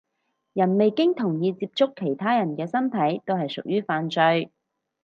[0.53, 4.49] 人未經同意觸碰其他人嘅身體都係屬於犯罪